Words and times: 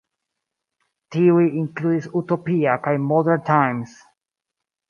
Tiuj 1.15 1.43
inkludis 1.63 2.09
"Utopia" 2.23 2.79
kaj 2.89 2.97
"Modern 3.13 3.47
Times. 3.51 3.95